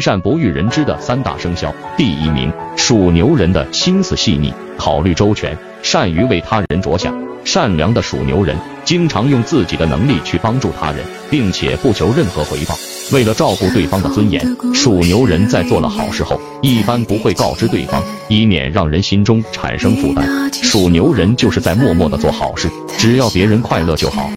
[0.00, 12.74] 善不欲人知的三大生肖第一名属牛人的心思细腻考虑周全善于为他人着想善良的属牛人经常用自己的能力去帮助他人并且不求任何回报。
[13.12, 14.44] 为了照顾对方的尊严
[14.74, 20.50] 属牛人在做了好事后一般不会告知对方以免让人心中产生负担。
[20.52, 24.28] 属牛人就是在默默的做好事只要别人快乐就好。